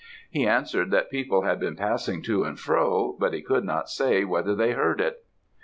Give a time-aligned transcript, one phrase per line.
[0.31, 4.23] He answered, that people had been passing to and fro, but he could not say
[4.25, 5.23] whether they heard it.